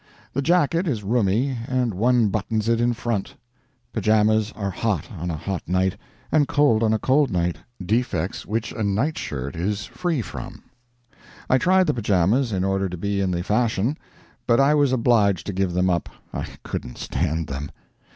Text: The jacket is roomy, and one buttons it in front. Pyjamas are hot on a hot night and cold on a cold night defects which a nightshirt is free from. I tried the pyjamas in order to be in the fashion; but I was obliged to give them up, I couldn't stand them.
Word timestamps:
The 0.33 0.41
jacket 0.41 0.87
is 0.87 1.03
roomy, 1.03 1.55
and 1.67 1.93
one 1.93 2.29
buttons 2.29 2.67
it 2.67 2.81
in 2.81 2.91
front. 2.93 3.35
Pyjamas 3.93 4.51
are 4.53 4.71
hot 4.71 5.07
on 5.11 5.29
a 5.29 5.37
hot 5.37 5.61
night 5.67 5.95
and 6.31 6.47
cold 6.47 6.81
on 6.81 6.91
a 6.91 6.97
cold 6.97 7.29
night 7.29 7.57
defects 7.85 8.43
which 8.43 8.71
a 8.71 8.81
nightshirt 8.83 9.55
is 9.55 9.85
free 9.85 10.23
from. 10.23 10.63
I 11.51 11.59
tried 11.59 11.85
the 11.85 11.93
pyjamas 11.93 12.51
in 12.51 12.63
order 12.63 12.89
to 12.89 12.97
be 12.97 13.21
in 13.21 13.29
the 13.29 13.43
fashion; 13.43 13.95
but 14.47 14.59
I 14.59 14.73
was 14.73 14.91
obliged 14.91 15.45
to 15.45 15.53
give 15.53 15.73
them 15.73 15.87
up, 15.91 16.09
I 16.33 16.47
couldn't 16.63 16.97
stand 16.97 17.45
them. 17.45 17.69